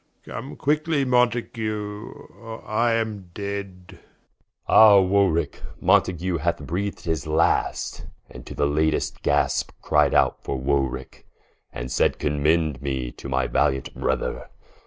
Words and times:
Come 0.25 0.55
quickly 0.55 1.05
Mountague, 1.05 1.59
or 1.59 2.67
I 2.67 2.93
am 2.93 3.29
dead 3.35 3.99
Som. 3.99 3.99
Ah 4.67 4.99
Warwicke, 4.99 5.61
Mountague 5.79 6.39
hath 6.39 6.57
breath'd 6.57 7.01
his 7.01 7.27
last, 7.27 8.07
And 8.27 8.43
to 8.47 8.55
the 8.55 8.65
latest 8.65 9.21
gaspe, 9.21 9.71
cry'd 9.83 10.15
out 10.15 10.43
for 10.43 10.57
Warwicke: 10.57 11.23
And 11.71 11.91
said, 11.91 12.17
Commend 12.17 12.81
me 12.81 13.11
to 13.11 13.29
my 13.29 13.45
valiant 13.45 13.93
Brother. 13.93 14.49